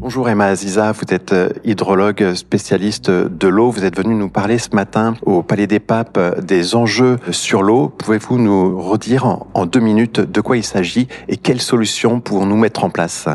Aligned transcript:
Bonjour 0.00 0.30
Emma 0.30 0.46
Aziza, 0.46 0.92
vous 0.92 1.12
êtes 1.12 1.34
euh, 1.34 1.50
hydrologue 1.62 2.32
spécialiste 2.32 3.10
de 3.10 3.48
l'eau. 3.48 3.70
Vous 3.70 3.84
êtes 3.84 3.98
venu 3.98 4.14
nous 4.14 4.30
parler 4.30 4.56
ce 4.56 4.74
matin 4.74 5.14
au 5.26 5.42
Palais 5.42 5.66
des 5.66 5.78
Papes 5.78 6.16
euh, 6.16 6.40
des 6.40 6.74
enjeux 6.74 7.18
sur 7.30 7.62
l'eau. 7.62 7.90
Pouvez-vous 7.90 8.38
nous 8.38 8.80
redire 8.80 9.26
en 9.52 9.66
deux 9.66 9.80
minutes 9.80 10.20
de 10.20 10.40
quoi 10.40 10.56
il 10.56 10.64
s'agit 10.64 11.06
et 11.28 11.36
quelles 11.36 11.60
solutions 11.60 12.20
pouvons-nous 12.20 12.56
mettre 12.56 12.82
en 12.82 12.88
place? 12.88 13.28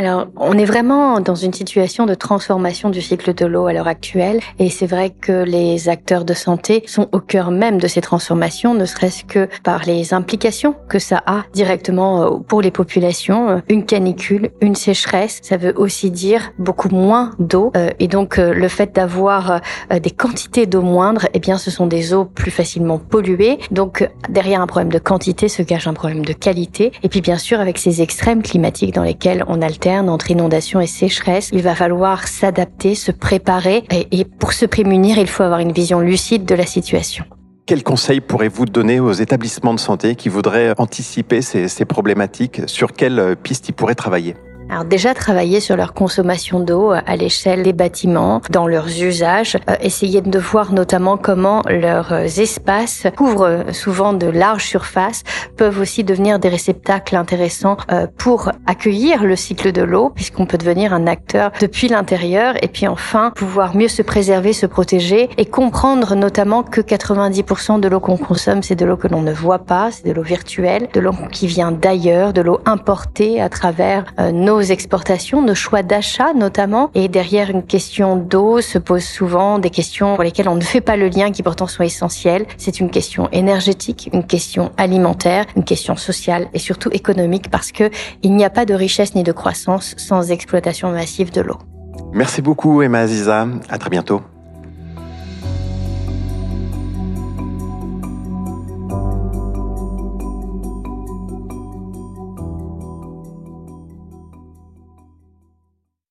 Alors, 0.00 0.28
on 0.36 0.56
est 0.56 0.64
vraiment 0.64 1.20
dans 1.20 1.34
une 1.34 1.52
situation 1.52 2.06
de 2.06 2.14
transformation 2.14 2.88
du 2.88 3.02
cycle 3.02 3.34
de 3.34 3.44
l'eau 3.44 3.66
à 3.66 3.74
l'heure 3.74 3.86
actuelle, 3.86 4.40
et 4.58 4.70
c'est 4.70 4.86
vrai 4.86 5.10
que 5.10 5.44
les 5.44 5.90
acteurs 5.90 6.24
de 6.24 6.32
santé 6.32 6.82
sont 6.86 7.08
au 7.12 7.20
cœur 7.20 7.50
même 7.50 7.76
de 7.76 7.86
ces 7.86 8.00
transformations, 8.00 8.72
ne 8.72 8.86
serait-ce 8.86 9.24
que 9.24 9.46
par 9.62 9.84
les 9.84 10.14
implications 10.14 10.74
que 10.88 10.98
ça 10.98 11.22
a 11.26 11.42
directement 11.52 12.22
euh, 12.22 12.38
pour 12.38 12.62
les 12.62 12.70
populations. 12.70 13.60
Une 13.68 13.84
canicule, 13.84 14.48
une 14.62 14.74
sécheresse, 14.74 15.40
ça 15.42 15.58
veut 15.58 15.74
aussi 15.76 16.10
dire 16.10 16.52
beaucoup 16.58 16.88
moins 16.88 17.32
d'eau, 17.38 17.70
euh, 17.76 17.90
et 17.98 18.08
donc 18.08 18.38
euh, 18.38 18.54
le 18.54 18.68
fait 18.68 18.94
d'avoir 18.94 19.60
des 19.90 20.10
quantités 20.10 20.64
d'eau 20.64 20.80
moindres, 20.80 21.26
eh 21.34 21.40
bien, 21.40 21.58
ce 21.58 21.70
sont 21.70 21.86
des 21.86 22.14
eaux 22.14 22.24
plus 22.24 22.50
facilement 22.50 22.96
polluées. 22.98 23.58
Donc, 23.70 24.08
derrière 24.30 24.62
un 24.62 24.66
problème 24.66 24.92
de 24.92 24.98
quantité 24.98 25.48
se 25.48 25.60
cache 25.60 25.86
un 25.86 25.92
problème 25.92 26.24
de 26.24 26.32
qualité, 26.32 26.90
et 27.02 27.10
puis 27.10 27.20
bien 27.20 27.36
sûr 27.36 27.60
avec 27.60 27.76
ces 27.76 28.00
extrêmes 28.00 28.42
climatiques 28.42 28.94
dans 28.94 29.02
lesquels 29.02 29.44
on 29.46 29.60
alterne 29.60 29.89
entre 29.98 30.30
inondations 30.30 30.80
et 30.80 30.86
sécheresse. 30.86 31.50
Il 31.52 31.62
va 31.62 31.74
falloir 31.74 32.28
s'adapter, 32.28 32.94
se 32.94 33.10
préparer 33.10 33.84
et, 33.90 34.24
pour 34.24 34.52
se 34.52 34.66
prémunir, 34.66 35.18
il 35.18 35.28
faut 35.28 35.42
avoir 35.42 35.60
une 35.60 35.72
vision 35.72 36.00
lucide 36.00 36.44
de 36.44 36.54
la 36.54 36.66
situation. 36.66 37.24
Quels 37.66 37.82
conseils 37.82 38.20
pourrez-vous 38.20 38.66
donner 38.66 38.98
aux 39.00 39.12
établissements 39.12 39.74
de 39.74 39.80
santé 39.80 40.16
qui 40.16 40.28
voudraient 40.28 40.74
anticiper 40.78 41.42
ces, 41.42 41.68
ces 41.68 41.84
problématiques? 41.84 42.62
Sur 42.66 42.92
quelles 42.92 43.36
pistes 43.42 43.68
ils 43.68 43.72
pourraient 43.72 43.94
travailler? 43.94 44.34
Alors 44.70 44.84
déjà 44.84 45.14
travailler 45.14 45.58
sur 45.58 45.76
leur 45.76 45.94
consommation 45.94 46.60
d'eau 46.60 46.92
à 46.92 47.16
l'échelle 47.16 47.64
des 47.64 47.72
bâtiments, 47.72 48.40
dans 48.50 48.68
leurs 48.68 49.02
usages, 49.02 49.56
euh, 49.68 49.74
essayer 49.80 50.20
de 50.20 50.38
voir 50.38 50.72
notamment 50.72 51.16
comment 51.16 51.62
leurs 51.68 52.12
espaces 52.38 53.06
couvrent 53.16 53.64
souvent 53.72 54.12
de 54.12 54.28
larges 54.28 54.66
surfaces, 54.66 55.24
peuvent 55.56 55.80
aussi 55.80 56.04
devenir 56.04 56.38
des 56.38 56.48
réceptacles 56.48 57.16
intéressants 57.16 57.78
euh, 57.90 58.06
pour 58.16 58.52
accueillir 58.66 59.24
le 59.24 59.34
cycle 59.34 59.72
de 59.72 59.82
l'eau, 59.82 60.12
puisqu'on 60.14 60.46
peut 60.46 60.58
devenir 60.58 60.94
un 60.94 61.08
acteur 61.08 61.50
depuis 61.60 61.88
l'intérieur, 61.88 62.54
et 62.62 62.68
puis 62.68 62.86
enfin 62.86 63.32
pouvoir 63.34 63.76
mieux 63.76 63.88
se 63.88 64.02
préserver, 64.02 64.52
se 64.52 64.66
protéger, 64.66 65.30
et 65.36 65.46
comprendre 65.46 66.14
notamment 66.14 66.62
que 66.62 66.80
90% 66.80 67.80
de 67.80 67.88
l'eau 67.88 68.00
qu'on 68.00 68.16
consomme, 68.16 68.62
c'est 68.62 68.76
de 68.76 68.84
l'eau 68.84 68.96
que 68.96 69.08
l'on 69.08 69.22
ne 69.22 69.32
voit 69.32 69.64
pas, 69.64 69.90
c'est 69.90 70.06
de 70.06 70.12
l'eau 70.12 70.22
virtuelle, 70.22 70.88
de 70.92 71.00
l'eau 71.00 71.12
qui 71.32 71.48
vient 71.48 71.72
d'ailleurs, 71.72 72.32
de 72.32 72.40
l'eau 72.40 72.60
importée 72.66 73.40
à 73.40 73.48
travers 73.48 74.04
euh, 74.20 74.30
nos 74.30 74.59
exportations, 74.62 75.42
nos 75.42 75.54
choix 75.54 75.82
d'achat 75.82 76.32
notamment. 76.34 76.90
Et 76.94 77.08
derrière 77.08 77.50
une 77.50 77.62
question 77.62 78.16
d'eau 78.16 78.60
se 78.60 78.78
posent 78.78 79.04
souvent 79.04 79.58
des 79.58 79.70
questions 79.70 80.14
pour 80.14 80.24
lesquelles 80.24 80.48
on 80.48 80.56
ne 80.56 80.62
fait 80.62 80.80
pas 80.80 80.96
le 80.96 81.08
lien 81.08 81.30
qui 81.30 81.42
pourtant 81.42 81.66
sont 81.66 81.82
essentielles. 81.82 82.46
C'est 82.56 82.80
une 82.80 82.90
question 82.90 83.28
énergétique, 83.32 84.10
une 84.12 84.24
question 84.24 84.72
alimentaire, 84.76 85.46
une 85.56 85.64
question 85.64 85.96
sociale 85.96 86.48
et 86.54 86.58
surtout 86.58 86.90
économique 86.92 87.50
parce 87.50 87.72
que 87.72 87.90
il 88.22 88.34
n'y 88.34 88.44
a 88.44 88.50
pas 88.50 88.64
de 88.64 88.74
richesse 88.74 89.14
ni 89.14 89.22
de 89.22 89.32
croissance 89.32 89.94
sans 89.96 90.30
exploitation 90.30 90.90
massive 90.90 91.32
de 91.32 91.40
l'eau. 91.40 91.58
Merci 92.12 92.42
beaucoup 92.42 92.82
Emma 92.82 93.00
Aziza. 93.00 93.46
À 93.68 93.78
très 93.78 93.90
bientôt. 93.90 94.20